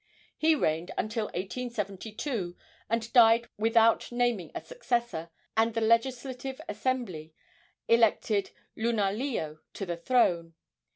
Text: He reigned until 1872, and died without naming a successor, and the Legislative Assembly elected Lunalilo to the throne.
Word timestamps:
He 0.35 0.55
reigned 0.55 0.89
until 0.97 1.25
1872, 1.25 2.57
and 2.89 3.13
died 3.13 3.49
without 3.59 4.11
naming 4.11 4.49
a 4.55 4.59
successor, 4.63 5.29
and 5.55 5.75
the 5.75 5.81
Legislative 5.81 6.59
Assembly 6.67 7.35
elected 7.87 8.49
Lunalilo 8.75 9.59
to 9.75 9.85
the 9.85 9.97
throne. 9.97 10.55